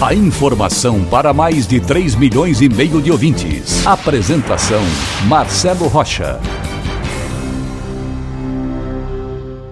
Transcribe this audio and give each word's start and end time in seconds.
A 0.00 0.14
informação 0.14 1.04
para 1.04 1.32
mais 1.32 1.66
de 1.66 1.80
3 1.80 2.14
milhões 2.16 2.60
e 2.60 2.68
meio 2.68 3.00
de 3.00 3.10
ouvintes. 3.10 3.86
Apresentação 3.86 4.82
Marcelo 5.26 5.86
Rocha. 5.86 6.40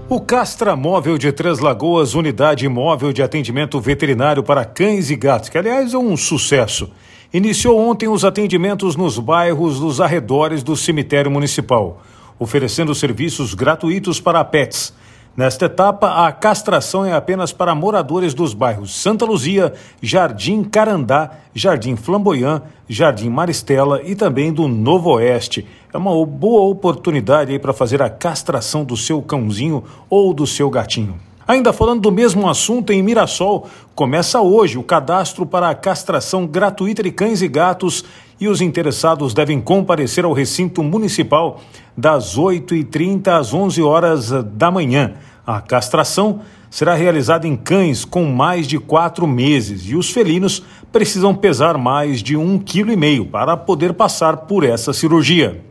O 0.09 0.21
Castra 0.21 0.77
Móvel 0.77 1.19
de 1.19 1.33
Três 1.33 1.59
Lagoas, 1.59 2.15
unidade 2.15 2.69
móvel 2.69 3.13
de 3.13 3.23
atendimento 3.23 3.81
veterinário 3.81 4.43
para 4.43 4.65
cães 4.65 5.11
e 5.11 5.17
gatos, 5.17 5.49
que 5.49 5.59
aliás 5.59 5.95
é 5.95 5.99
um 5.99 6.17
sucesso 6.17 6.91
iniciou 7.33 7.79
ontem 7.79 8.09
os 8.09 8.25
atendimentos 8.25 8.95
nos 8.95 9.19
bairros 9.19 9.81
dos 9.81 10.01
arredores 10.01 10.63
do 10.63 10.77
cemitério 10.77 11.31
municipal, 11.31 12.03
oferecendo 12.39 12.95
serviços 12.95 13.55
gratuitos 13.55 14.21
para 14.21 14.45
pets. 14.45 14.93
Nesta 15.35 15.65
etapa, 15.65 16.27
a 16.27 16.31
castração 16.31 17.07
é 17.07 17.15
apenas 17.15 17.55
para 17.55 17.75
moradores 17.75 18.35
dos 18.35 18.53
bairros 18.53 18.95
Santa 18.95 19.25
Luzia, 19.25 19.73
Jardim 20.03 20.63
Carandá, 20.63 21.31
Jardim 21.55 21.97
Flamboyant, 21.97 22.61
Jardim 22.87 23.31
Maristela 23.31 24.03
e 24.05 24.15
também 24.15 24.53
do 24.53 24.69
Novo 24.69 25.09
Oeste. 25.13 25.67
É 25.91 25.97
uma 25.97 26.13
boa 26.27 26.69
oportunidade 26.71 27.59
para 27.59 27.73
fazer 27.73 28.03
a 28.03 28.11
castração 28.11 28.85
do 28.85 28.95
seu 28.95 29.23
cãozinho 29.23 29.83
ou 30.11 30.35
do 30.35 30.47
seu 30.47 30.69
gatinho. 30.69 31.19
Ainda 31.49 31.73
falando 31.73 32.03
do 32.03 32.13
mesmo 32.13 32.49
assunto, 32.49 32.93
em 32.93 33.03
Mirassol, 33.03 33.67
começa 33.95 34.41
hoje 34.41 34.79
o 34.79 34.83
cadastro 34.83 35.45
para 35.45 35.71
a 35.71 35.75
castração 35.75 36.47
gratuita 36.47 37.03
de 37.03 37.11
cães 37.11 37.43
e 37.43 37.49
gatos 37.49 38.05
e 38.41 38.49
os 38.49 38.61
interessados 38.61 39.35
devem 39.35 39.61
comparecer 39.61 40.25
ao 40.25 40.33
recinto 40.33 40.83
municipal 40.83 41.61
das 41.97 42.37
8h30 42.37 43.29
às 43.29 43.53
11 43.53 43.83
horas 43.83 44.31
da 44.55 44.71
manhã. 44.71 45.15
A 45.47 45.61
castração 45.61 46.41
será 46.71 46.95
realizada 46.95 47.47
em 47.47 47.57
cães 47.57 48.05
com 48.05 48.25
mais 48.25 48.67
de 48.67 48.79
quatro 48.79 49.27
meses 49.27 49.83
e 49.89 49.95
os 49.95 50.11
felinos 50.11 50.63
precisam 50.91 51.35
pesar 51.35 51.77
mais 51.77 52.23
de 52.23 52.37
um 52.37 52.59
quilo 52.59 52.91
e 52.91 52.97
meio 52.97 53.27
para 53.27 53.57
poder 53.57 53.93
passar 53.93 54.39
por 54.39 54.65
essa 54.65 54.93
cirurgia. 54.93 55.63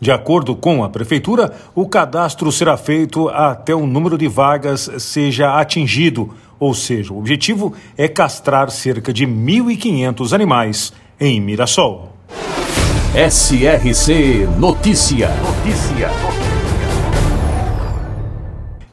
De 0.00 0.12
acordo 0.12 0.54
com 0.54 0.84
a 0.84 0.88
Prefeitura, 0.88 1.52
o 1.74 1.86
cadastro 1.88 2.52
será 2.52 2.76
feito 2.76 3.28
até 3.28 3.74
o 3.74 3.86
número 3.86 4.16
de 4.16 4.28
vagas 4.28 4.88
seja 4.98 5.58
atingido, 5.58 6.32
ou 6.58 6.72
seja, 6.72 7.12
o 7.12 7.18
objetivo 7.18 7.74
é 7.96 8.06
castrar 8.06 8.70
cerca 8.70 9.12
de 9.12 9.26
1.500 9.26 10.32
animais 10.32 10.92
em 11.20 11.40
Mirassol. 11.40 12.12
SRC 13.12 14.46
Notícia. 14.58 15.28
Notícia. 15.30 16.10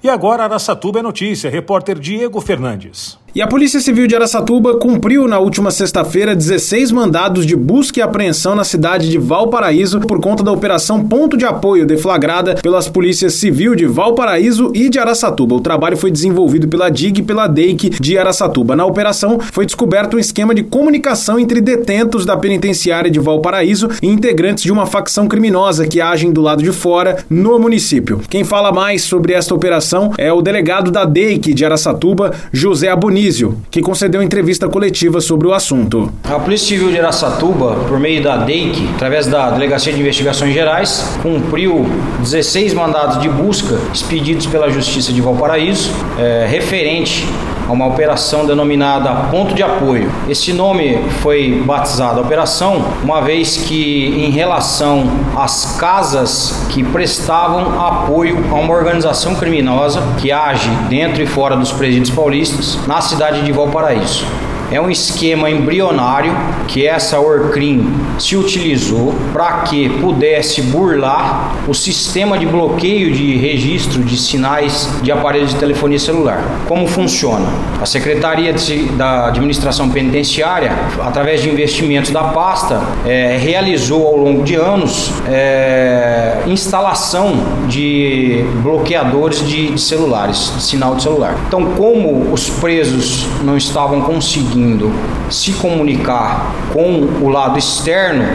E 0.01 0.09
agora 0.09 0.43
Araçatuba 0.43 0.99
é 0.99 1.01
notícia. 1.01 1.49
Repórter 1.49 1.99
Diego 1.99 2.41
Fernandes. 2.41 3.17
E 3.35 3.41
a 3.41 3.47
Polícia 3.47 3.81
Civil 3.81 4.07
de 4.07 4.15
Araçatuba 4.15 4.77
cumpriu 4.77 5.27
na 5.27 5.39
última 5.39 5.69
sexta-feira 5.69 6.33
16 6.33 6.89
mandados 6.93 7.45
de 7.45 7.53
busca 7.53 7.99
e 7.99 8.01
apreensão 8.01 8.55
na 8.55 8.63
cidade 8.63 9.09
de 9.09 9.17
Valparaíso 9.17 9.99
por 9.99 10.21
conta 10.21 10.41
da 10.41 10.53
operação 10.53 11.03
Ponto 11.03 11.35
de 11.35 11.43
Apoio 11.43 11.85
deflagrada 11.85 12.55
pelas 12.55 12.87
polícias 12.87 13.33
civil 13.33 13.75
de 13.75 13.85
Valparaíso 13.85 14.71
e 14.73 14.87
de 14.87 14.99
Araçatuba. 14.99 15.53
O 15.53 15.59
trabalho 15.59 15.97
foi 15.97 16.11
desenvolvido 16.11 16.69
pela 16.69 16.87
DIG 16.87 17.19
e 17.19 17.23
pela 17.23 17.45
DEIC 17.45 17.89
de 17.99 18.17
Araçatuba. 18.17 18.73
Na 18.73 18.85
operação 18.85 19.37
foi 19.37 19.65
descoberto 19.65 20.15
um 20.15 20.19
esquema 20.19 20.55
de 20.55 20.63
comunicação 20.63 21.37
entre 21.37 21.59
detentos 21.59 22.25
da 22.25 22.37
penitenciária 22.37 23.11
de 23.11 23.19
Valparaíso 23.19 23.89
e 24.01 24.07
integrantes 24.07 24.63
de 24.63 24.71
uma 24.71 24.85
facção 24.85 25.27
criminosa 25.27 25.85
que 25.85 25.99
agem 25.99 26.31
do 26.31 26.39
lado 26.39 26.63
de 26.63 26.71
fora 26.71 27.17
no 27.29 27.59
município. 27.59 28.21
Quem 28.29 28.45
fala 28.45 28.71
mais 28.71 29.01
sobre 29.01 29.33
esta 29.33 29.53
operação 29.53 30.13
é 30.17 30.31
o 30.31 30.41
delegado 30.41 30.89
da 30.89 31.03
DEIC 31.03 31.53
de 31.53 31.65
Araçatuba, 31.65 32.31
José 32.53 32.87
Aboni 32.87 33.24
que 33.71 33.81
concedeu 33.81 34.21
entrevista 34.21 34.67
coletiva 34.67 35.19
sobre 35.19 35.47
o 35.47 35.53
assunto. 35.53 36.11
A 36.23 36.39
Polícia 36.39 36.67
Civil 36.67 36.91
de 36.91 36.99
Araçatuba, 36.99 37.75
por 37.87 37.99
meio 37.99 38.23
da 38.23 38.37
DEIC, 38.37 38.89
através 38.95 39.27
da 39.27 39.49
Delegacia 39.51 39.91
de 39.91 39.99
Investigações 39.99 40.53
Gerais, 40.53 41.17
cumpriu 41.21 41.85
16 42.19 42.73
mandados 42.73 43.19
de 43.21 43.29
busca 43.29 43.79
expedidos 43.93 44.45
pela 44.45 44.69
Justiça 44.69 45.11
de 45.11 45.21
Valparaíso, 45.21 45.91
é, 46.19 46.47
referente 46.49 47.25
a 47.67 47.71
uma 47.71 47.85
operação 47.85 48.45
denominada 48.45 49.29
Ponto 49.31 49.53
de 49.53 49.63
Apoio. 49.63 50.11
Esse 50.27 50.53
nome 50.53 50.97
foi 51.21 51.61
batizado 51.65 52.21
operação, 52.21 52.83
uma 53.03 53.21
vez 53.21 53.57
que, 53.57 54.07
em 54.07 54.29
relação 54.29 55.05
às 55.35 55.77
casas 55.77 56.67
que 56.69 56.83
prestavam 56.83 57.81
apoio 57.81 58.43
a 58.51 58.55
uma 58.55 58.73
organização 58.73 59.35
criminosa 59.35 60.01
que 60.19 60.31
age 60.31 60.69
dentro 60.89 61.21
e 61.21 61.25
fora 61.25 61.55
dos 61.55 61.71
presídios 61.71 62.09
paulistas, 62.09 62.77
na 62.87 63.01
cidade 63.01 63.41
de 63.41 63.51
Valparaíso. 63.51 64.25
É 64.75 64.81
um 64.81 64.89
esquema 64.89 65.49
embrionário 65.49 66.35
que 66.67 66.85
essa 66.85 67.17
Orcrim 67.17 67.89
se 68.19 68.35
utilizou 68.35 69.15
para 69.31 69.61
que 69.61 69.87
pudesse 70.01 70.61
burlar 70.63 71.55
o 71.65 71.73
sistema 71.73 72.37
de 72.37 72.45
bloqueio 72.45 73.09
de 73.09 73.37
registro 73.37 74.03
de 74.03 74.17
sinais 74.17 74.89
de 75.01 75.13
aparelhos 75.13 75.51
de 75.51 75.55
telefonia 75.55 75.97
celular. 75.97 76.43
Como 76.67 76.85
funciona? 76.87 77.47
A 77.81 77.85
Secretaria 77.85 78.51
de, 78.51 78.83
da 78.97 79.27
Administração 79.27 79.89
Penitenciária, 79.89 80.73
através 81.01 81.41
de 81.41 81.49
investimentos 81.49 82.11
da 82.11 82.25
pasta, 82.25 82.81
é, 83.05 83.37
realizou 83.37 84.05
ao 84.05 84.17
longo 84.17 84.43
de 84.43 84.55
anos 84.55 85.09
é, 85.25 86.43
instalação 86.47 87.33
de 87.69 88.43
bloqueadores 88.61 89.39
de, 89.47 89.71
de 89.71 89.79
celulares, 89.79 90.51
de 90.53 90.61
sinal 90.61 90.95
de 90.95 91.03
celular. 91.03 91.33
Então, 91.47 91.63
como 91.77 92.33
os 92.33 92.49
presos 92.49 93.25
não 93.41 93.55
estavam 93.55 94.01
conseguindo 94.01 94.64
conseguindo 94.65 94.91
se 95.29 95.53
comunicar 95.53 96.53
com 96.71 97.07
o 97.21 97.29
lado 97.29 97.57
externo, 97.57 98.25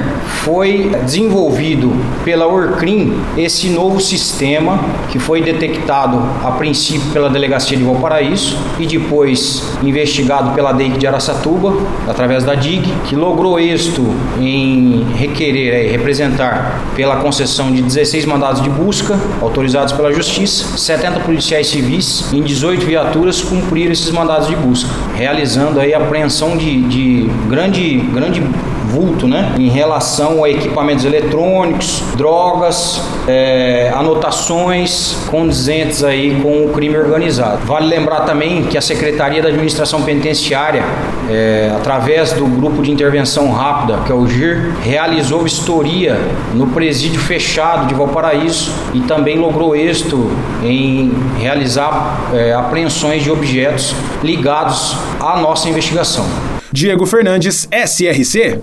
foi 0.42 0.91
desenvolvido 1.04 1.92
pela 2.24 2.46
Orcrim 2.46 3.20
esse 3.36 3.68
novo 3.68 4.00
sistema 4.00 4.80
que 5.10 5.18
foi 5.18 5.42
detectado 5.42 6.18
a 6.44 6.52
princípio 6.52 7.10
pela 7.12 7.28
Delegacia 7.28 7.76
de 7.76 7.84
Valparaíso 7.84 8.56
e 8.78 8.86
depois 8.86 9.62
investigado 9.82 10.52
pela 10.52 10.72
DEIC 10.72 10.98
de 10.98 11.06
Araçatuba, 11.06 11.74
através 12.08 12.44
da 12.44 12.54
DIG, 12.54 12.92
que 13.08 13.14
logrou 13.14 13.58
êxito 13.58 14.02
em 14.41 15.06
requerer 15.14 15.86
e 15.86 15.91
representar 15.91 16.80
pela 16.97 17.16
concessão 17.16 17.70
de 17.70 17.82
16 17.82 18.24
mandados 18.24 18.62
de 18.62 18.70
busca 18.70 19.18
autorizados 19.41 19.92
pela 19.92 20.12
Justiça, 20.12 20.76
70 20.76 21.20
policiais 21.20 21.68
civis 21.68 22.32
em 22.32 22.42
18 22.42 22.84
viaturas 22.84 23.42
cumpriram 23.42 23.92
esses 23.92 24.10
mandados 24.10 24.48
de 24.48 24.56
busca, 24.56 24.91
realizando 25.14 25.78
aí 25.78 25.94
a 25.94 26.00
apreensão 26.10 26.56
de, 26.56 26.82
de 26.88 27.31
grande, 27.48 27.98
grande 28.12 28.43
vulto 28.90 29.26
né, 29.26 29.54
em 29.58 29.68
relação 29.68 30.44
a 30.44 30.50
equipamentos 30.50 31.04
eletrônicos, 31.04 32.02
drogas, 32.16 33.00
é, 33.26 33.92
anotações 33.94 35.16
condizentes 35.30 36.02
aí 36.02 36.40
com 36.42 36.66
o 36.66 36.70
crime 36.70 36.96
organizado. 36.96 37.64
Vale 37.64 37.86
lembrar 37.86 38.20
também 38.20 38.64
que 38.64 38.76
a 38.76 38.80
Secretaria 38.80 39.42
da 39.42 39.48
Administração 39.48 40.02
Penitenciária, 40.02 40.84
é, 41.28 41.72
através 41.76 42.32
do 42.32 42.44
Grupo 42.46 42.82
de 42.82 42.90
Intervenção 42.90 43.52
Rápida, 43.52 43.98
que 44.04 44.12
é 44.12 44.14
o 44.14 44.26
GIR, 44.26 44.74
realizou 44.82 45.41
vistoria 45.41 46.18
no 46.54 46.66
presídio 46.68 47.20
fechado 47.20 47.86
de 47.86 47.94
Valparaíso 47.94 48.72
e 48.92 49.00
também 49.00 49.38
logrou 49.38 49.76
êxito 49.76 50.30
em 50.62 51.12
realizar 51.38 52.30
é, 52.34 52.53
apreensões 52.53 53.22
de 53.22 53.30
objetos 53.30 53.94
ligados 54.22 54.97
à 55.20 55.36
nossa 55.36 55.68
investigação. 55.68 56.26
Diego 56.72 57.04
Fernandes, 57.04 57.68
SRC. 57.72 58.60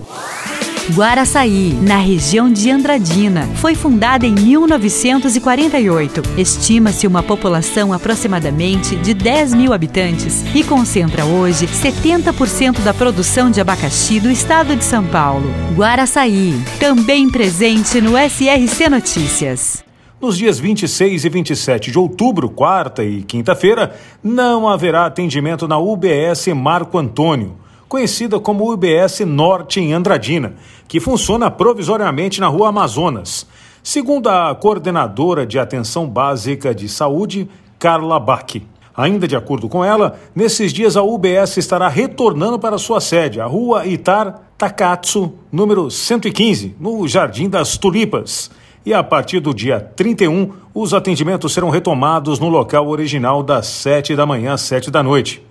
Guaraçaí, 0.94 1.74
na 1.82 1.98
região 1.98 2.50
de 2.50 2.70
Andradina, 2.70 3.46
foi 3.56 3.74
fundada 3.74 4.24
em 4.24 4.32
1948. 4.32 6.22
Estima-se 6.38 7.06
uma 7.06 7.22
população 7.22 7.92
aproximadamente 7.92 8.96
de 8.96 9.12
10 9.12 9.52
mil 9.52 9.74
habitantes 9.74 10.42
e 10.54 10.64
concentra 10.64 11.26
hoje 11.26 11.66
70% 11.66 12.80
da 12.80 12.94
produção 12.94 13.50
de 13.50 13.60
abacaxi 13.60 14.18
do 14.18 14.30
estado 14.30 14.74
de 14.74 14.84
São 14.84 15.04
Paulo. 15.04 15.52
Guaraçaí, 15.76 16.54
também 16.80 17.28
presente 17.28 18.00
no 18.00 18.12
SRC 18.16 18.88
Notícias. 18.88 19.84
Nos 20.18 20.38
dias 20.38 20.58
26 20.58 21.26
e 21.26 21.28
27 21.28 21.90
de 21.90 21.98
outubro, 21.98 22.48
quarta 22.48 23.04
e 23.04 23.22
quinta-feira, 23.22 23.94
não 24.24 24.66
haverá 24.66 25.04
atendimento 25.04 25.68
na 25.68 25.78
UBS 25.78 26.46
Marco 26.54 26.96
Antônio. 26.96 27.67
Conhecida 27.88 28.38
como 28.38 28.70
UBS 28.70 29.20
Norte 29.20 29.80
em 29.80 29.92
Andradina, 29.92 30.54
que 30.86 31.00
funciona 31.00 31.50
provisoriamente 31.50 32.40
na 32.40 32.46
Rua 32.46 32.68
Amazonas. 32.68 33.46
Segundo 33.82 34.28
a 34.28 34.54
coordenadora 34.54 35.46
de 35.46 35.58
atenção 35.58 36.06
básica 36.06 36.74
de 36.74 36.88
saúde, 36.88 37.48
Carla 37.78 38.20
Bach. 38.20 38.60
Ainda 38.96 39.28
de 39.28 39.36
acordo 39.36 39.68
com 39.68 39.84
ela, 39.84 40.18
nesses 40.34 40.72
dias 40.72 40.96
a 40.96 41.02
UBS 41.02 41.56
estará 41.56 41.88
retornando 41.88 42.58
para 42.58 42.78
sua 42.78 43.00
sede, 43.00 43.40
a 43.40 43.46
Rua 43.46 43.86
Itar 43.86 44.42
Takatsu, 44.58 45.34
número 45.52 45.88
115, 45.88 46.74
no 46.80 47.06
Jardim 47.06 47.48
das 47.48 47.78
Tulipas. 47.78 48.50
E 48.84 48.92
a 48.92 49.04
partir 49.04 49.38
do 49.38 49.54
dia 49.54 49.80
31, 49.80 50.50
os 50.74 50.92
atendimentos 50.92 51.52
serão 51.52 51.70
retomados 51.70 52.40
no 52.40 52.48
local 52.48 52.88
original 52.88 53.42
das 53.42 53.66
7 53.68 54.16
da 54.16 54.26
manhã 54.26 54.54
às 54.54 54.62
7 54.62 54.90
da 54.90 55.02
noite. 55.02 55.47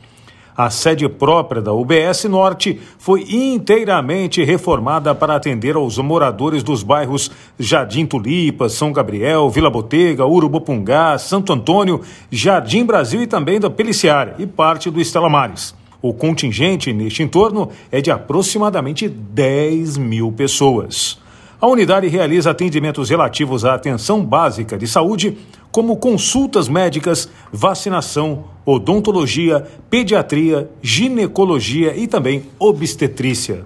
A 0.57 0.71
sede 0.71 1.07
própria 1.07 1.61
da 1.61 1.71
UBS 1.71 2.23
Norte 2.23 2.81
foi 2.97 3.23
inteiramente 3.29 4.43
reformada 4.43 5.13
para 5.13 5.35
atender 5.35 5.75
aos 5.75 5.99
moradores 5.99 6.63
dos 6.63 6.81
bairros 6.81 7.29
Jardim 7.59 8.07
Tulipa, 8.07 8.67
São 8.67 8.91
Gabriel, 8.91 9.51
Vila 9.51 9.69
Botega, 9.69 10.25
Urubupungá, 10.25 11.15
Santo 11.19 11.53
Antônio, 11.53 12.01
Jardim 12.31 12.83
Brasil 12.83 13.21
e 13.21 13.27
também 13.27 13.59
da 13.59 13.69
Peliciária 13.69 14.33
e 14.39 14.47
parte 14.47 14.89
do 14.89 14.99
Estela 14.99 15.29
Mares. 15.29 15.75
O 16.01 16.11
contingente 16.11 16.91
neste 16.91 17.21
entorno 17.21 17.69
é 17.91 18.01
de 18.01 18.09
aproximadamente 18.09 19.07
10 19.07 19.97
mil 19.97 20.31
pessoas. 20.31 21.19
A 21.59 21.65
unidade 21.65 22.07
realiza 22.07 22.51
atendimentos 22.51 23.09
relativos 23.09 23.65
à 23.65 23.73
atenção 23.73 24.23
básica 24.23 24.77
de 24.77 24.87
saúde, 24.87 25.39
como 25.71 25.97
consultas 25.97 26.69
médicas, 26.69 27.27
vacinação, 27.51 28.45
odontologia, 28.63 29.65
pediatria, 29.89 30.69
ginecologia 30.83 31.97
e 31.97 32.05
também 32.05 32.43
obstetrícia. 32.59 33.65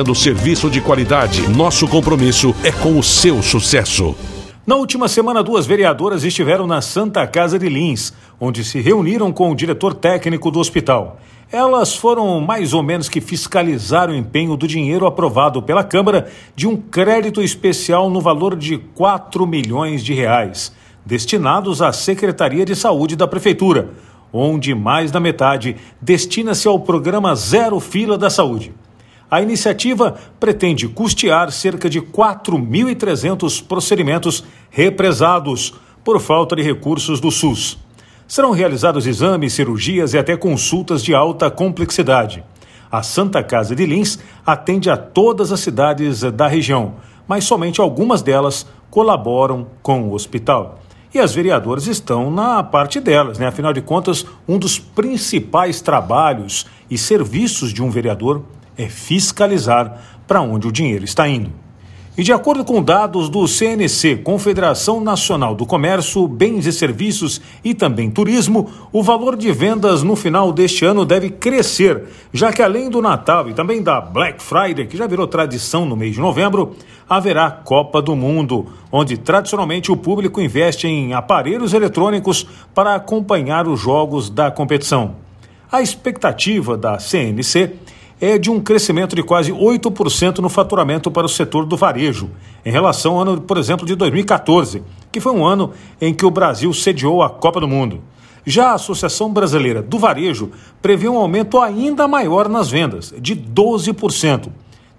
oferecendo 0.01 0.15
serviço 0.15 0.69
de 0.69 0.81
qualidade. 0.81 1.47
Nosso 1.49 1.87
compromisso 1.87 2.55
é 2.63 2.71
com 2.71 2.97
o 2.97 3.03
seu 3.03 3.41
sucesso. 3.41 4.15
Na 4.65 4.75
última 4.75 5.07
semana, 5.07 5.43
duas 5.43 5.65
vereadoras 5.65 6.23
estiveram 6.23 6.67
na 6.67 6.81
Santa 6.81 7.25
Casa 7.27 7.57
de 7.57 7.69
Lins, 7.69 8.13
onde 8.39 8.63
se 8.63 8.79
reuniram 8.79 9.31
com 9.31 9.51
o 9.51 9.55
diretor 9.55 9.93
técnico 9.93 10.49
do 10.51 10.59
hospital. 10.59 11.19
Elas 11.51 11.95
foram 11.95 12.39
mais 12.39 12.73
ou 12.73 12.81
menos 12.81 13.09
que 13.09 13.19
fiscalizar 13.19 14.09
o 14.09 14.15
empenho 14.15 14.55
do 14.55 14.67
dinheiro 14.67 15.05
aprovado 15.05 15.61
pela 15.61 15.83
Câmara 15.83 16.27
de 16.55 16.67
um 16.67 16.77
crédito 16.77 17.41
especial 17.41 18.09
no 18.09 18.21
valor 18.21 18.55
de 18.55 18.77
4 18.77 19.45
milhões 19.45 20.03
de 20.03 20.13
reais, 20.13 20.71
destinados 21.05 21.81
à 21.81 21.91
Secretaria 21.91 22.65
de 22.65 22.75
Saúde 22.75 23.15
da 23.15 23.27
Prefeitura, 23.27 23.89
onde 24.31 24.73
mais 24.73 25.11
da 25.11 25.19
metade 25.19 25.75
destina-se 26.01 26.67
ao 26.67 26.79
programa 26.79 27.35
Zero 27.35 27.79
Fila 27.79 28.17
da 28.17 28.29
Saúde. 28.29 28.71
A 29.31 29.41
iniciativa 29.41 30.17
pretende 30.41 30.89
custear 30.89 31.53
cerca 31.53 31.89
de 31.89 32.01
4.300 32.01 33.65
procedimentos 33.65 34.43
represados 34.69 35.73
por 36.03 36.19
falta 36.19 36.53
de 36.53 36.61
recursos 36.61 37.21
do 37.21 37.31
SUS. 37.31 37.77
Serão 38.27 38.51
realizados 38.51 39.07
exames, 39.07 39.53
cirurgias 39.53 40.13
e 40.13 40.17
até 40.17 40.35
consultas 40.35 41.01
de 41.01 41.15
alta 41.15 41.49
complexidade. 41.49 42.43
A 42.91 43.01
Santa 43.01 43.41
Casa 43.41 43.73
de 43.73 43.85
Lins 43.85 44.19
atende 44.45 44.89
a 44.89 44.97
todas 44.97 45.53
as 45.53 45.61
cidades 45.61 46.23
da 46.23 46.47
região, 46.47 46.95
mas 47.25 47.45
somente 47.45 47.79
algumas 47.79 48.21
delas 48.21 48.67
colaboram 48.89 49.65
com 49.81 50.09
o 50.09 50.13
hospital. 50.13 50.81
E 51.13 51.19
as 51.19 51.33
vereadoras 51.33 51.87
estão 51.87 52.29
na 52.29 52.61
parte 52.63 52.99
delas, 52.99 53.39
né? 53.39 53.47
Afinal 53.47 53.71
de 53.71 53.81
contas, 53.81 54.25
um 54.45 54.59
dos 54.59 54.77
principais 54.77 55.79
trabalhos 55.79 56.65
e 56.89 56.97
serviços 56.97 57.71
de 57.71 57.81
um 57.81 57.89
vereador 57.89 58.43
é 58.77 58.87
fiscalizar 58.87 60.21
para 60.27 60.41
onde 60.41 60.67
o 60.67 60.71
dinheiro 60.71 61.03
está 61.03 61.27
indo. 61.27 61.51
E 62.17 62.23
de 62.23 62.33
acordo 62.33 62.65
com 62.65 62.83
dados 62.83 63.29
do 63.29 63.47
CNC, 63.47 64.17
Confederação 64.17 64.99
Nacional 64.99 65.55
do 65.55 65.65
Comércio, 65.65 66.27
Bens 66.27 66.65
e 66.65 66.73
Serviços 66.73 67.41
e 67.63 67.73
também 67.73 68.11
Turismo, 68.11 68.69
o 68.91 69.01
valor 69.01 69.37
de 69.37 69.49
vendas 69.53 70.03
no 70.03 70.13
final 70.17 70.51
deste 70.51 70.83
ano 70.83 71.05
deve 71.05 71.29
crescer, 71.29 72.03
já 72.33 72.51
que 72.51 72.61
além 72.61 72.89
do 72.89 73.01
Natal 73.01 73.49
e 73.49 73.53
também 73.53 73.81
da 73.81 74.01
Black 74.01 74.43
Friday, 74.43 74.87
que 74.87 74.97
já 74.97 75.07
virou 75.07 75.25
tradição 75.25 75.85
no 75.85 75.95
mês 75.95 76.13
de 76.13 76.19
novembro, 76.19 76.75
haverá 77.09 77.49
Copa 77.49 78.01
do 78.01 78.13
Mundo, 78.13 78.67
onde 78.91 79.17
tradicionalmente 79.17 79.89
o 79.89 79.95
público 79.95 80.41
investe 80.41 80.87
em 80.87 81.13
aparelhos 81.13 81.73
eletrônicos 81.73 82.45
para 82.75 82.93
acompanhar 82.93 83.69
os 83.69 83.79
jogos 83.79 84.29
da 84.29 84.51
competição. 84.51 85.15
A 85.71 85.81
expectativa 85.81 86.77
da 86.77 86.99
CNC 86.99 87.73
é 88.21 88.37
de 88.37 88.51
um 88.51 88.61
crescimento 88.61 89.15
de 89.15 89.23
quase 89.23 89.51
8% 89.51 90.37
no 90.37 90.47
faturamento 90.47 91.09
para 91.09 91.25
o 91.25 91.29
setor 91.29 91.65
do 91.65 91.75
varejo, 91.75 92.29
em 92.63 92.71
relação 92.71 93.15
ao 93.15 93.21
ano, 93.21 93.41
por 93.41 93.57
exemplo, 93.57 93.83
de 93.83 93.95
2014, 93.95 94.83
que 95.11 95.19
foi 95.19 95.33
um 95.33 95.43
ano 95.43 95.71
em 95.99 96.13
que 96.13 96.23
o 96.23 96.29
Brasil 96.29 96.71
sediou 96.71 97.23
a 97.23 97.29
Copa 97.31 97.59
do 97.59 97.67
Mundo. 97.67 97.99
Já 98.45 98.69
a 98.69 98.75
Associação 98.75 99.33
Brasileira 99.33 99.81
do 99.81 99.97
Varejo 99.97 100.51
prevê 100.81 101.09
um 101.09 101.17
aumento 101.17 101.59
ainda 101.59 102.07
maior 102.07 102.47
nas 102.47 102.69
vendas, 102.69 103.13
de 103.19 103.35
12%, 103.35 104.49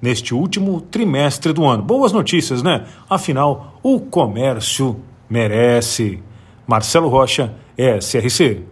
neste 0.00 0.34
último 0.34 0.80
trimestre 0.80 1.52
do 1.52 1.64
ano. 1.64 1.82
Boas 1.82 2.12
notícias, 2.12 2.60
né? 2.60 2.86
Afinal, 3.08 3.78
o 3.82 4.00
comércio 4.00 4.96
merece. 5.30 6.20
Marcelo 6.66 7.08
Rocha, 7.08 7.54
SRC. 7.76 8.71